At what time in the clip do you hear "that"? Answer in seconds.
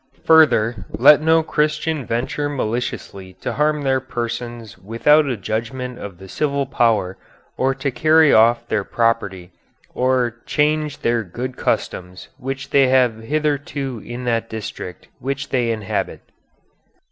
14.23-14.49